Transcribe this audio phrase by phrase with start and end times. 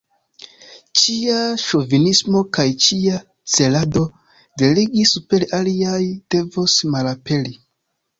[0.99, 3.19] Ĉia ŝovinismo kaj ĉia
[3.55, 4.01] celado
[4.63, 6.01] de regi super aliaj,
[6.37, 7.53] devos malaperi.